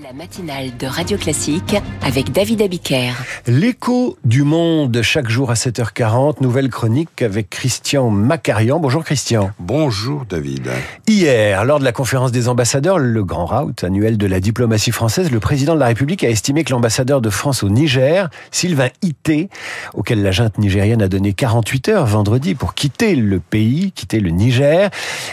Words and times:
La 0.00 0.12
matinale 0.12 0.76
de 0.78 0.86
Radio 0.86 1.18
Classique 1.18 1.74
avec 2.02 2.30
David 2.30 2.62
Abiker. 2.62 3.10
L'écho 3.48 4.16
du 4.24 4.44
monde 4.44 5.02
chaque 5.02 5.28
jour 5.28 5.50
à 5.50 5.54
7h40, 5.54 6.36
nouvelle 6.40 6.68
chronique 6.68 7.20
avec 7.20 7.50
Christian 7.50 8.08
Macarian. 8.08 8.78
Bonjour 8.78 9.02
Christian. 9.02 9.50
Bonjour 9.58 10.24
David. 10.24 10.70
Hier, 11.08 11.64
lors 11.64 11.80
de 11.80 11.84
la 11.84 11.90
conférence 11.90 12.30
des 12.30 12.46
ambassadeurs, 12.48 12.98
le 12.98 13.24
grand 13.24 13.46
rout 13.46 13.82
annuel 13.82 14.18
de 14.18 14.26
la 14.28 14.38
diplomatie 14.38 14.92
française, 14.92 15.32
le 15.32 15.40
président 15.40 15.74
de 15.74 15.80
la 15.80 15.86
République 15.86 16.22
a 16.22 16.28
estimé 16.28 16.62
que 16.62 16.70
l'ambassadeur 16.70 17.20
de 17.20 17.30
France 17.30 17.64
au 17.64 17.68
Niger, 17.68 18.30
Sylvain 18.52 18.90
Ité, 19.02 19.48
auquel 19.94 20.22
la 20.22 20.30
junte 20.30 20.58
nigérienne 20.58 21.02
a 21.02 21.08
donné 21.08 21.32
48 21.32 21.88
heures 21.88 22.06
vendredi 22.06 22.54
pour 22.54 22.74
quitter 22.74 23.16
le 23.16 23.40
pays, 23.40 23.90
quitter 23.90 24.20
le 24.20 24.30
Niger, 24.30 24.90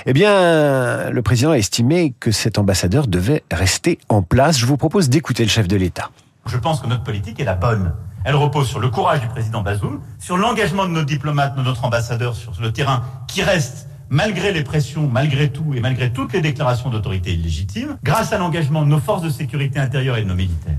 eh 0.07 0.13
bien, 0.13 1.11
le 1.11 1.21
président 1.21 1.51
a 1.51 1.57
estimé 1.57 2.15
que 2.19 2.31
cet 2.31 2.57
ambassadeur 2.57 3.05
devait 3.05 3.43
rester 3.51 3.99
en 4.09 4.23
place 4.23 4.54
je 4.57 4.65
vous 4.65 4.77
propose 4.77 5.09
d'écouter 5.09 5.43
le 5.43 5.49
chef 5.49 5.67
de 5.67 5.75
l'État. 5.75 6.09
Je 6.45 6.57
pense 6.57 6.81
que 6.81 6.87
notre 6.87 7.03
politique 7.03 7.39
est 7.39 7.45
la 7.45 7.55
bonne. 7.55 7.93
Elle 8.23 8.35
repose 8.35 8.67
sur 8.67 8.79
le 8.79 8.89
courage 8.89 9.21
du 9.21 9.27
président 9.27 9.61
Bazoum, 9.61 10.01
sur 10.19 10.37
l'engagement 10.37 10.85
de 10.85 10.91
nos 10.91 11.03
diplomates, 11.03 11.55
de 11.55 11.61
notre 11.61 11.85
ambassadeur 11.85 12.35
sur 12.35 12.53
le 12.59 12.71
terrain, 12.71 13.03
qui 13.27 13.43
reste 13.43 13.87
malgré 14.09 14.51
les 14.51 14.63
pressions, 14.63 15.07
malgré 15.07 15.49
tout 15.49 15.73
et 15.75 15.79
malgré 15.79 16.11
toutes 16.11 16.33
les 16.33 16.41
déclarations 16.41 16.89
d'autorité 16.89 17.33
illégitimes, 17.33 17.97
grâce 18.03 18.33
à 18.33 18.37
l'engagement 18.37 18.83
de 18.83 18.87
nos 18.87 18.99
forces 18.99 19.21
de 19.21 19.29
sécurité 19.29 19.79
intérieure 19.79 20.17
et 20.17 20.23
de 20.23 20.27
nos 20.27 20.35
militaires. 20.35 20.77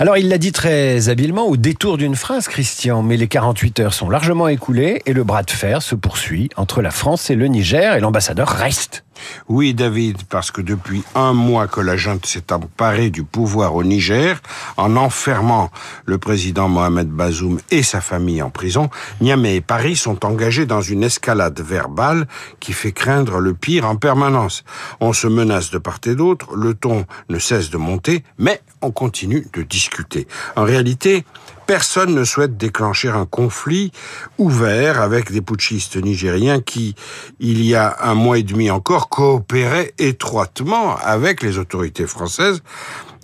Alors 0.00 0.16
il 0.16 0.28
l'a 0.28 0.38
dit 0.38 0.52
très 0.52 1.08
habilement 1.08 1.46
au 1.46 1.56
détour 1.56 1.98
d'une 1.98 2.16
phrase, 2.16 2.48
Christian, 2.48 3.02
mais 3.02 3.16
les 3.16 3.28
48 3.28 3.80
heures 3.80 3.94
sont 3.94 4.10
largement 4.10 4.48
écoulées 4.48 5.02
et 5.06 5.12
le 5.12 5.22
bras 5.22 5.42
de 5.44 5.50
fer 5.50 5.82
se 5.82 5.94
poursuit 5.94 6.50
entre 6.56 6.82
la 6.82 6.90
France 6.90 7.30
et 7.30 7.36
le 7.36 7.46
Niger 7.46 7.94
et 7.94 8.00
l'ambassadeur 8.00 8.48
reste. 8.48 9.03
Oui, 9.48 9.74
David, 9.74 10.24
parce 10.24 10.50
que 10.50 10.60
depuis 10.60 11.02
un 11.14 11.32
mois 11.32 11.66
que 11.66 11.80
la 11.80 11.96
junte 11.96 12.26
s'est 12.26 12.52
emparée 12.52 13.10
du 13.10 13.24
pouvoir 13.24 13.74
au 13.74 13.84
Niger, 13.84 14.40
en 14.76 14.96
enfermant 14.96 15.70
le 16.04 16.18
président 16.18 16.68
Mohamed 16.68 17.08
Bazoum 17.08 17.58
et 17.70 17.82
sa 17.82 18.00
famille 18.00 18.42
en 18.42 18.50
prison, 18.50 18.90
Niamey 19.20 19.56
et 19.56 19.60
Paris 19.60 19.96
sont 19.96 20.24
engagés 20.24 20.66
dans 20.66 20.80
une 20.80 21.02
escalade 21.02 21.60
verbale 21.60 22.26
qui 22.60 22.72
fait 22.72 22.92
craindre 22.92 23.38
le 23.38 23.54
pire 23.54 23.86
en 23.86 23.96
permanence. 23.96 24.64
On 25.00 25.12
se 25.12 25.26
menace 25.26 25.70
de 25.70 25.78
part 25.78 25.98
et 26.06 26.14
d'autre, 26.14 26.54
le 26.56 26.74
ton 26.74 27.06
ne 27.28 27.38
cesse 27.38 27.70
de 27.70 27.76
monter, 27.76 28.24
mais 28.38 28.60
on 28.82 28.90
continue 28.90 29.46
de 29.52 29.62
discuter. 29.62 30.26
En 30.56 30.64
réalité, 30.64 31.24
personne 31.66 32.14
ne 32.14 32.24
souhaite 32.24 32.56
déclencher 32.56 33.08
un 33.08 33.26
conflit 33.26 33.92
ouvert 34.38 35.00
avec 35.00 35.32
des 35.32 35.40
putschistes 35.40 35.96
nigériens 35.96 36.60
qui, 36.60 36.94
il 37.40 37.64
y 37.64 37.74
a 37.74 37.96
un 38.02 38.14
mois 38.14 38.38
et 38.38 38.42
demi 38.42 38.70
encore, 38.70 39.08
coopéraient 39.08 39.92
étroitement 39.98 40.96
avec 40.96 41.42
les 41.42 41.58
autorités 41.58 42.06
françaises 42.06 42.62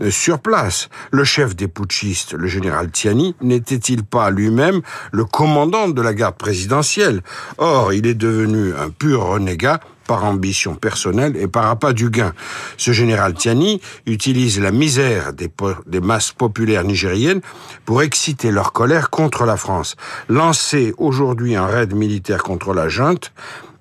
euh, 0.01 0.11
sur 0.11 0.41
place. 0.41 0.89
Le 1.11 1.25
chef 1.25 1.55
des 1.55 1.69
putschistes, 1.69 2.33
le 2.33 2.47
général 2.47 2.91
Tiani, 2.91 3.35
n'était-il 3.41 4.05
pas 4.05 4.31
lui-même 4.31 4.81
le 5.13 5.25
commandant 5.25 5.89
de 5.89 6.03
la 6.03 6.15
garde 6.15 6.37
présidentielle? 6.37 7.23
Or, 7.59 7.93
il 7.93 8.07
est 8.07 8.15
devenu 8.15 8.75
un 8.75 8.91
pur 8.91 9.27
renégat 9.27 9.81
par 10.11 10.25
ambition 10.25 10.75
personnelle 10.75 11.37
et 11.37 11.47
par 11.47 11.67
appât 11.67 11.93
du 11.93 12.11
gain. 12.11 12.33
Ce 12.77 12.91
général 12.91 13.33
Tiani 13.35 13.81
utilise 14.07 14.59
la 14.59 14.73
misère 14.73 15.33
des, 15.33 15.49
des 15.87 16.01
masses 16.01 16.33
populaires 16.33 16.83
nigériennes 16.83 17.41
pour 17.85 18.03
exciter 18.03 18.51
leur 18.51 18.73
colère 18.73 19.11
contre 19.11 19.45
la 19.45 19.57
France. 19.57 19.95
Lancer 20.29 20.95
aujourd'hui 20.99 21.55
un 21.55 21.67
raid 21.67 21.95
militaire 21.95 22.43
contre 22.43 22.75
la 22.75 22.89
junte, 22.89 23.33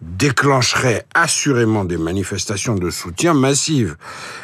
déclencherait 0.02 1.06
assurément 1.14 1.84
des 1.84 1.98
manifestations 1.98 2.76
de 2.76 2.90
soutien 2.90 3.34
massives. 3.34 3.98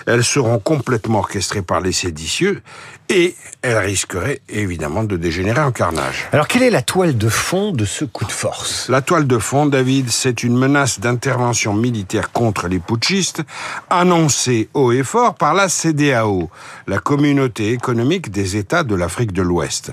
Elles 0.06 0.24
seront 0.24 0.60
complètement 0.60 1.20
orchestrées 1.20 1.62
par 1.62 1.82
les 1.82 1.92
séditieux 1.92 2.62
et 3.08 3.36
elles 3.62 3.78
risqueraient 3.78 4.42
évidemment 4.50 5.04
de 5.04 5.16
dégénérer 5.16 5.62
en 5.62 5.72
carnage. 5.72 6.28
Alors 6.32 6.48
quelle 6.48 6.64
est 6.64 6.70
la 6.70 6.82
toile 6.82 7.18
de 7.18 7.30
fond 7.30 7.72
de 7.72 7.86
ce 7.86 8.04
coup 8.04 8.26
de 8.26 8.32
force? 8.32 8.90
La 8.90 9.02
toile 9.02 9.28
de 9.28 9.38
fond, 9.38 9.66
David, 9.66 10.10
c'est 10.10 10.44
une 10.44 10.58
menace 10.58 11.00
d'intervention 11.00 11.74
militaire 11.74 12.32
contre 12.32 12.68
les 12.68 12.80
putschistes 12.80 13.44
annoncée 13.90 14.70
haut 14.74 14.92
et 14.92 15.04
fort 15.04 15.36
par 15.36 15.54
la 15.54 15.70
CDAO, 15.70 16.50
la 16.88 17.00
communauté 17.00 17.72
économique 17.72 18.32
des 18.32 18.58
États 18.58 18.84
de 18.84 18.96
l'Afrique 18.96 19.32
de 19.32 19.42
l'Ouest. 19.42 19.92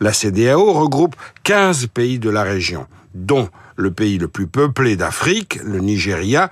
La 0.00 0.12
CDAO 0.12 0.72
regroupe 0.72 1.16
15 1.42 1.88
pays 1.88 2.18
de 2.18 2.30
la 2.30 2.42
région, 2.42 2.86
dont 3.14 3.48
le 3.76 3.90
pays 3.90 4.18
le 4.18 4.28
plus 4.28 4.46
peuplé 4.46 4.96
d'Afrique, 4.96 5.58
le 5.64 5.78
Nigeria, 5.78 6.50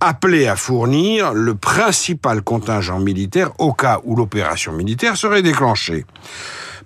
appelé 0.00 0.46
à 0.46 0.56
fournir 0.56 1.34
le 1.34 1.54
principal 1.54 2.42
contingent 2.42 2.98
militaire 3.00 3.52
au 3.58 3.72
cas 3.72 4.00
où 4.04 4.16
l'opération 4.16 4.72
militaire 4.72 5.16
serait 5.16 5.42
déclenchée. 5.42 6.06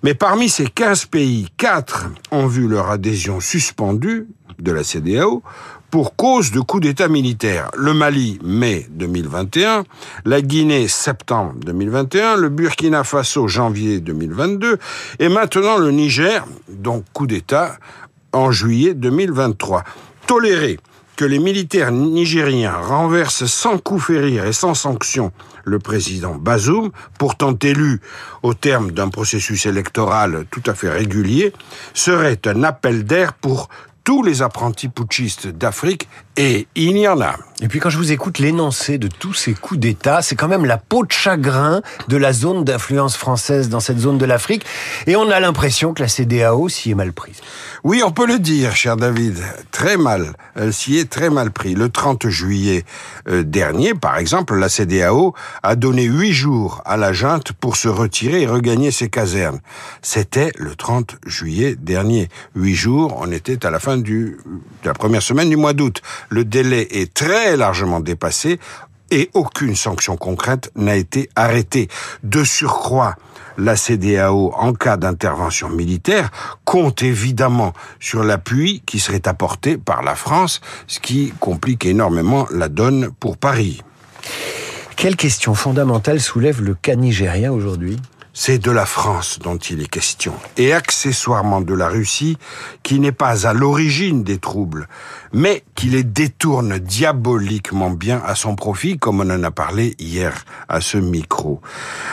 Mais 0.03 0.13
parmi 0.13 0.49
ces 0.49 0.67
15 0.67 1.05
pays, 1.05 1.47
4 1.57 2.07
ont 2.31 2.47
vu 2.47 2.67
leur 2.67 2.91
adhésion 2.91 3.39
suspendue 3.39 4.27
de 4.59 4.71
la 4.71 4.83
CDAO 4.83 5.41
pour 5.89 6.17
cause 6.17 6.51
de 6.51 6.59
coup 6.59 6.81
d'État 6.81 7.07
militaire. 7.07 7.71
Le 7.77 7.93
Mali, 7.93 8.37
mai 8.43 8.85
2021, 8.89 9.85
la 10.25 10.41
Guinée, 10.41 10.89
septembre 10.89 11.53
2021, 11.65 12.35
le 12.35 12.49
Burkina 12.49 13.05
Faso, 13.05 13.47
janvier 13.47 14.01
2022, 14.01 14.77
et 15.19 15.29
maintenant 15.29 15.77
le 15.77 15.91
Niger, 15.91 16.45
donc 16.67 17.05
coup 17.13 17.27
d'État 17.27 17.77
en 18.35 18.51
juillet 18.51 18.93
2023. 18.93 19.83
Tolérer 20.27 20.77
que 21.15 21.25
les 21.25 21.39
militaires 21.39 21.91
nigériens 21.91 22.75
renversent 22.75 23.45
sans 23.45 23.77
coup 23.77 23.99
férir 23.99 24.45
et 24.45 24.53
sans 24.53 24.73
sanction 24.73 25.31
le 25.63 25.79
président 25.79 26.35
Bazoum, 26.35 26.91
pourtant 27.17 27.57
élu 27.63 28.01
au 28.43 28.53
terme 28.53 28.91
d'un 28.91 29.09
processus 29.09 29.65
électoral 29.65 30.45
tout 30.51 30.61
à 30.65 30.73
fait 30.73 30.89
régulier, 30.89 31.53
serait 31.93 32.39
un 32.45 32.63
appel 32.63 33.03
d'air 33.05 33.33
pour 33.33 33.69
tous 34.05 34.23
les 34.23 34.41
apprentis 34.41 34.87
putschistes 34.87 35.47
d'Afrique, 35.47 36.07
et 36.37 36.67
il 36.75 36.97
y 36.97 37.07
en 37.07 37.19
a. 37.21 37.35
Et 37.61 37.67
puis 37.67 37.79
quand 37.79 37.89
je 37.89 37.97
vous 37.97 38.11
écoute 38.11 38.39
l'énoncé 38.39 38.97
de 38.97 39.07
tous 39.07 39.33
ces 39.33 39.53
coups 39.53 39.79
d'État, 39.79 40.21
c'est 40.21 40.35
quand 40.35 40.47
même 40.47 40.65
la 40.65 40.77
peau 40.77 41.05
de 41.05 41.11
chagrin 41.11 41.81
de 42.07 42.17
la 42.17 42.33
zone 42.33 42.63
d'influence 42.63 43.17
française 43.17 43.69
dans 43.69 43.79
cette 43.79 43.97
zone 43.97 44.17
de 44.17 44.25
l'Afrique, 44.25 44.65
et 45.07 45.15
on 45.15 45.29
a 45.29 45.39
l'impression 45.39 45.93
que 45.93 46.03
la 46.03 46.07
CDAO 46.07 46.69
s'y 46.69 46.91
est 46.91 46.95
mal 46.95 47.13
prise. 47.13 47.41
Oui, 47.83 48.01
on 48.05 48.11
peut 48.11 48.27
le 48.27 48.39
dire, 48.39 48.75
cher 48.75 48.95
David, 48.97 49.37
très 49.71 49.97
mal. 49.97 50.33
Elle 50.55 50.73
s'y 50.73 50.97
est 50.97 51.09
très 51.09 51.29
mal 51.29 51.51
pris. 51.51 51.73
Le 51.73 51.89
30 51.89 52.27
juillet 52.27 52.83
euh, 53.27 53.43
dernier, 53.43 53.93
par 53.93 54.17
exemple, 54.17 54.55
la 54.55 54.69
CDAO 54.69 55.33
a 55.63 55.75
donné 55.75 56.03
huit 56.03 56.33
jours 56.33 56.81
à 56.85 56.97
la 56.97 57.13
junte 57.13 57.53
pour 57.53 57.75
se 57.75 57.87
retirer 57.87 58.41
et 58.41 58.47
regagner 58.47 58.91
ses 58.91 59.09
casernes. 59.09 59.61
C'était 60.01 60.51
le 60.57 60.75
30 60.75 61.17
juillet 61.25 61.75
dernier. 61.75 62.29
Huit 62.55 62.75
jours, 62.75 63.17
on 63.19 63.31
était 63.31 63.65
à 63.65 63.71
la 63.71 63.79
fin 63.79 63.94
de 63.97 64.37
la 64.83 64.93
première 64.93 65.21
semaine 65.21 65.49
du 65.49 65.57
mois 65.57 65.73
d'août. 65.73 66.01
Le 66.29 66.45
délai 66.45 66.87
est 66.91 67.13
très 67.13 67.57
largement 67.57 67.99
dépassé 67.99 68.59
et 69.11 69.29
aucune 69.33 69.75
sanction 69.75 70.17
concrète 70.17 70.71
n'a 70.75 70.95
été 70.95 71.29
arrêtée. 71.35 71.87
De 72.23 72.43
surcroît, 72.43 73.15
la 73.57 73.75
CDAO, 73.75 74.53
en 74.55 74.73
cas 74.73 74.97
d'intervention 74.97 75.69
militaire, 75.69 76.29
compte 76.65 77.03
évidemment 77.03 77.73
sur 77.99 78.23
l'appui 78.23 78.81
qui 78.85 78.99
serait 78.99 79.27
apporté 79.27 79.77
par 79.77 80.03
la 80.03 80.15
France, 80.15 80.61
ce 80.87 80.99
qui 80.99 81.33
complique 81.39 81.85
énormément 81.85 82.47
la 82.51 82.69
donne 82.69 83.11
pour 83.19 83.37
Paris. 83.37 83.81
Quelle 84.95 85.15
question 85.15 85.53
fondamentale 85.55 86.19
soulève 86.19 86.61
le 86.61 86.73
cas 86.73 86.95
nigérien 86.95 87.51
aujourd'hui? 87.51 87.97
C'est 88.37 88.57
de 88.57 88.69
la 88.69 88.85
France 88.85 89.39
dont 89.39 89.55
il 89.57 89.81
est 89.81 89.87
question, 89.87 90.33
et 90.57 90.73
accessoirement 90.73 91.61
de 91.61 91.73
la 91.73 91.87
Russie, 91.87 92.37
qui 92.83 92.99
n'est 92.99 93.13
pas 93.13 93.47
à 93.47 93.53
l'origine 93.53 94.23
des 94.23 94.39
troubles, 94.39 94.89
mais 95.31 95.63
qui 95.73 95.87
les 95.87 96.03
détourne 96.03 96.77
diaboliquement 96.77 97.91
bien 97.91 98.21
à 98.25 98.35
son 98.35 98.55
profit, 98.55 98.99
comme 98.99 99.21
on 99.21 99.29
en 99.29 99.41
a 99.41 99.51
parlé 99.51 99.95
hier 99.99 100.43
à 100.67 100.81
ce 100.81 100.97
micro. 100.97 101.61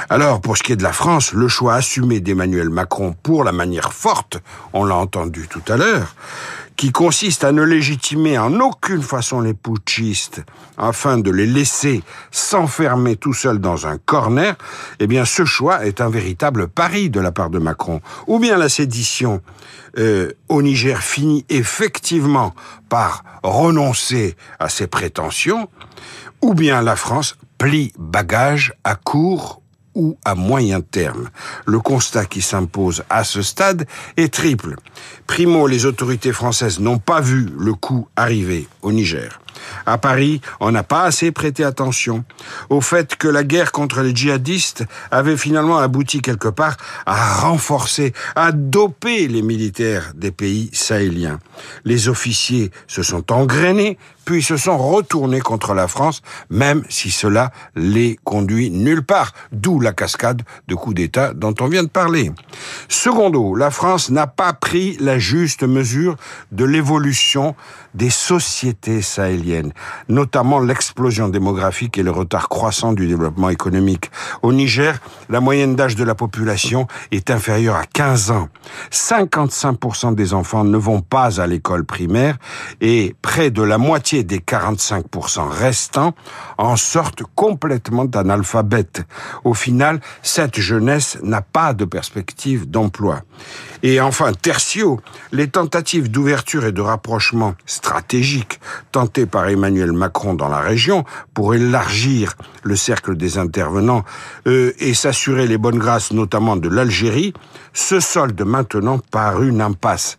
Alors, 0.09 0.41
pour 0.41 0.57
ce 0.57 0.63
qui 0.63 0.73
est 0.73 0.77
de 0.77 0.85
la 0.85 0.93
France, 0.93 1.33
le 1.33 1.49
choix 1.49 1.75
assumé 1.75 2.21
d'Emmanuel 2.21 2.71
Macron 2.71 3.17
pour 3.21 3.43
la 3.43 3.53
manière 3.53 3.93
forte, 3.93 4.39
on 4.73 4.85
l'a 4.85 4.95
entendu 4.95 5.49
tout 5.49 5.65
à 5.67 5.77
l'heure, 5.77 6.15
qui 6.77 6.93
consiste 6.93 7.45
à 7.45 7.53
ne 7.53 7.63
légitimer 7.63 8.39
en 8.39 8.59
aucune 8.61 9.03
façon 9.03 9.41
les 9.41 9.55
putschistes 9.55 10.43
afin 10.77 11.19
de 11.19 11.31
les 11.31 11.47
laisser 11.47 12.03
s'enfermer 12.31 13.17
tout 13.17 13.35
seuls 13.35 13.59
dans 13.59 13.87
un 13.87 13.99
corner, 13.99 14.57
eh 14.99 15.07
bien 15.07 15.25
ce 15.25 15.45
choix 15.45 15.87
est 15.87 16.01
un 16.01 16.09
véritable 16.11 16.69
pari 16.69 17.11
de 17.11 17.21
la 17.21 17.33
part 17.33 17.51
de 17.51 17.59
Macron. 17.59 18.01
Ou 18.27 18.39
bien 18.39 18.57
la 18.57 18.69
sédition 18.69 19.43
euh, 19.99 20.33
au 20.49 20.63
Niger 20.63 21.03
finit 21.03 21.45
effectivement 21.49 22.55
par 22.89 23.25
renoncer 23.43 24.37
à 24.59 24.69
ses 24.69 24.87
prétentions, 24.87 25.69
ou 26.41 26.55
bien 26.55 26.83
la 26.83 26.97
France 26.97 27.37
plie 27.59 27.93
bagage 27.99 28.75
à 28.85 28.97
court 28.97 29.62
ou 29.95 30.17
à 30.25 30.35
moyen 30.35 30.81
terme. 30.81 31.29
Le 31.67 31.81
constat 31.81 32.25
qui 32.27 32.43
s'impose 32.43 33.05
à 33.11 33.25
ce 33.25 33.43
stade 33.43 33.87
est 34.17 34.33
triple. 34.33 34.77
Primo, 35.27 35.67
les 35.67 35.85
autorités 35.87 36.33
françaises 36.33 36.81
n'ont 36.81 36.99
pas 36.99 37.21
vu 37.21 37.49
le 37.59 37.75
coup 37.75 38.09
arriver 38.17 38.69
au 38.83 38.93
Niger. 38.93 39.42
À 39.87 39.99
Paris, 39.99 40.41
on 40.61 40.71
n'a 40.71 40.83
pas 40.83 41.03
assez 41.03 41.33
prêté 41.33 41.65
attention 41.65 42.25
au 42.71 42.81
fait 42.81 43.17
que 43.17 43.29
la 43.29 43.45
guerre 43.45 43.73
contre 43.73 44.01
les 44.01 44.15
djihadistes 44.15 44.85
avait 45.11 45.37
finalement 45.37 45.79
abouti 45.79 46.21
quelque 46.21 46.49
part 46.49 46.77
à 47.07 47.41
renforcer, 47.41 48.13
à 48.37 48.53
doper 48.53 49.29
les 49.29 49.43
militaires 49.43 50.13
des 50.15 50.31
pays 50.31 50.71
sahéliens. 50.73 51.39
Les 51.85 52.09
officiers 52.09 52.71
se 52.87 53.03
sont 53.03 53.33
engrainés, 53.33 53.99
puis 54.25 54.43
se 54.43 54.57
sont 54.57 54.79
retournés 54.79 55.41
contre 55.41 55.75
la 55.75 55.89
France, 55.89 56.23
même 56.51 56.85
si 56.89 57.11
cela 57.11 57.51
les 57.75 58.19
conduit 58.25 58.71
nulle 58.71 59.03
part, 59.03 59.33
d'où 59.51 59.81
la 59.81 59.93
cascade 59.93 60.43
de 60.69 60.75
coups 60.75 60.95
d'État 60.95 61.35
dont 61.35 61.55
on 61.61 61.69
vient 61.69 61.83
de 61.83 61.89
parler. 61.89 62.31
Secondo, 62.89 63.55
la 63.55 63.71
France 63.71 64.11
n'a 64.11 64.27
pas 64.27 64.53
pris 64.53 64.97
la 65.01 65.19
juste 65.19 65.65
mesure 65.65 66.17
de 66.53 66.65
l'évolution 66.65 67.55
des 67.95 68.11
sociétés 68.11 69.03
sahéliennes, 69.03 69.52
notamment 70.09 70.61
l'explosion 70.61 71.29
démographique 71.29 71.99
et 71.99 72.03
le 72.03 72.11
retard 72.11 72.49
croissant 72.49 72.93
du 72.93 73.07
développement 73.07 73.51
économique. 73.51 74.11
Au 74.43 74.53
Niger, 74.53 74.99
la 75.29 75.41
moyenne 75.41 75.77
d'âge 75.77 75.97
de 75.97 76.05
la 76.05 76.15
population 76.15 76.87
est 77.11 77.31
inférieure 77.31 77.77
à 77.77 77.85
15 77.87 78.31
ans. 78.31 78.49
55% 78.91 80.15
des 80.15 80.35
enfants 80.35 80.65
ne 80.65 80.77
vont 80.77 81.01
pas 81.01 81.41
à 81.41 81.47
l'école 81.47 81.85
primaire 81.85 82.37
et 82.81 83.15
près 83.23 83.51
de 83.51 83.63
la 83.63 83.79
moitié 83.79 84.25
des 84.25 84.39
45% 84.39 85.49
restants 85.49 86.15
en 86.59 86.77
sortent 86.77 87.23
complètement 87.35 88.07
analphabètes. 88.15 89.03
Au 89.45 89.55
final, 89.55 90.01
cette 90.23 90.59
jeunesse 90.61 91.19
n'a 91.23 91.43
pas 91.43 91.75
de 91.75 91.85
perspective 91.85 92.71
d'emploi. 92.71 93.23
Et 93.83 94.01
enfin, 94.01 94.33
tertio, 94.33 95.01
les 95.33 95.49
tentatives 95.49 96.11
d'ouverture 96.11 96.65
et 96.65 96.73
de 96.73 96.81
rapprochement 96.81 97.55
stratégiques 97.67 98.61
tentées 98.93 99.27
par 99.27 99.42
Emmanuel 99.51 99.93
Macron 99.93 100.35
dans 100.35 100.49
la 100.49 100.61
région 100.61 101.05
pour 101.35 101.55
élargir 101.55 102.35
le 102.63 102.77
cercle 102.77 103.17
des 103.17 103.39
intervenants 103.39 104.05
euh, 104.47 104.73
et 104.79 104.95
s'assurer 104.95 105.47
les 105.47 105.59
bonnes 105.59 105.79
grâces 105.79 106.13
notamment 106.13 106.57
de 106.57 106.69
l'Algérie 106.69 107.33
se 107.73 108.01
soldent 108.01 108.45
maintenant 108.45 108.99
par 108.99 109.43
une 109.43 109.61
impasse. 109.61 110.19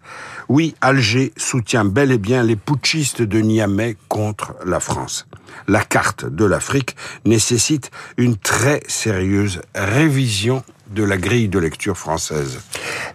Oui, 0.50 0.76
Alger 0.82 1.34
soutient 1.38 1.86
bel 1.86 2.12
et 2.12 2.18
bien 2.18 2.44
les 2.44 2.56
putschistes 2.56 3.22
de 3.22 3.40
Niamey 3.40 3.96
contre 4.10 4.56
la 4.66 4.80
France. 4.80 5.28
La 5.68 5.84
carte 5.84 6.26
de 6.26 6.46
l'Afrique 6.46 6.96
nécessite 7.26 7.92
une 8.18 8.38
très 8.38 8.82
sérieuse 8.88 9.62
révision 9.76 10.64
de 10.92 11.04
la 11.04 11.18
grille 11.18 11.48
de 11.48 11.60
lecture 11.60 11.98
française. 11.98 12.60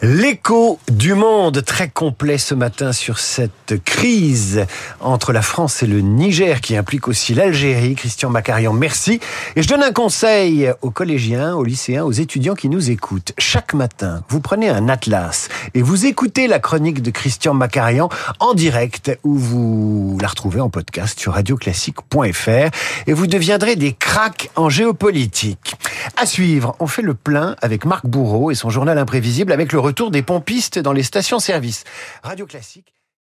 L'écho 0.01 0.79
du 0.91 1.15
monde, 1.15 1.65
très 1.65 1.89
complet 1.89 2.39
ce 2.39 2.55
matin 2.55 2.93
sur 2.93 3.19
cette 3.19 3.83
crise 3.85 4.65
entre 5.01 5.33
la 5.33 5.43
France 5.43 5.83
et 5.83 5.87
le 5.87 6.01
Niger 6.01 6.61
qui 6.61 6.77
implique 6.77 7.09
aussi 7.09 7.35
l'Algérie. 7.35 7.95
Christian 7.95 8.31
Macarian, 8.31 8.73
merci. 8.73 9.21
Et 9.57 9.63
je 9.63 9.69
donne 9.69 9.83
un 9.83 9.93
conseil 9.93 10.73
aux 10.83 10.91
collégiens, 10.91 11.57
aux 11.57 11.65
lycéens, 11.65 12.05
aux 12.05 12.13
étudiants 12.13 12.55
qui 12.55 12.69
nous 12.69 12.91
écoutent. 12.91 13.33
Chaque 13.39 13.75
matin, 13.75 14.23
vous 14.29 14.41
prenez 14.41 14.69
un 14.69 14.89
atlas 14.89 15.49
et 15.75 15.83
vous 15.83 16.07
écoutez 16.07 16.47
la 16.47 16.61
chronique 16.61 17.03
de 17.03 17.11
Christian 17.11 17.55
Macarian 17.55 18.09
en 18.41 18.55
direct 18.55 19.19
ou 19.25 19.35
vous 19.37 20.19
la 20.21 20.29
retrouvez 20.29 20.61
en 20.61 20.71
podcast 20.71 21.19
sur 21.19 21.35
radioclassique.fr 21.35 22.71
et 23.07 23.13
vous 23.13 23.27
deviendrez 23.27 23.77
des 23.77 23.93
cracks 23.93 24.51
en 24.57 24.69
géopolitique. 24.69 25.75
À 26.17 26.27
suivre, 26.27 26.77
on 26.81 26.87
fait 26.87 27.03
le 27.03 27.15
plein 27.15 27.57
avec 27.69 27.85
Marc 27.85 28.07
Bourreau 28.07 28.51
et 28.51 28.55
son 28.55 28.71
journal 28.71 28.97
imprévisible 28.97 29.53
avec 29.53 29.75
le 29.75 29.79
retour 29.79 30.11
des 30.11 30.23
pompistes 30.23 30.79
dans 30.79 30.95
les 30.95 31.03
stations-service. 31.03 31.85
Radio 32.23 32.47
Classique. 32.47 32.98